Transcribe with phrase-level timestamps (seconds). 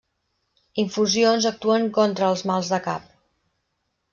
[0.83, 3.05] Infusions actuen contra els mals de cap.